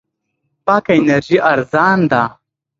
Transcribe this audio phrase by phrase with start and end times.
[0.65, 2.23] پاکه انرژي ارزان ده.